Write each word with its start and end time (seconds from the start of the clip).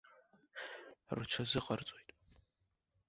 Рҽазыҟарҵоит. 1.17 2.09